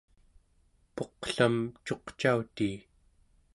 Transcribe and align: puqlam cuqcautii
puqlam 0.95 1.55
cuqcautii 1.85 2.77